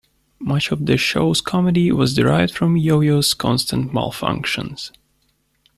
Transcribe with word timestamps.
Much 0.39 0.71
of 0.71 0.87
the 0.87 0.97
show's 0.97 1.41
comedy 1.41 1.91
was 1.91 2.15
derived 2.15 2.55
from 2.55 2.73
Yoyo's 2.75 3.35
constant 3.35 3.91
malfunctions. 3.93 4.89